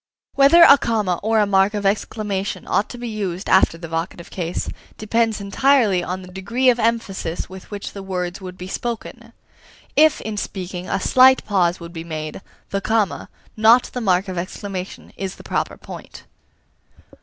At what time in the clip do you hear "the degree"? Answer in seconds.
6.23-6.71